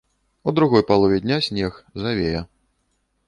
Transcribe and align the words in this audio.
У 0.47 0.51
другой 0.59 0.83
палове 0.91 1.19
дня 1.25 1.39
снег, 1.49 1.85
завея. 1.93 2.47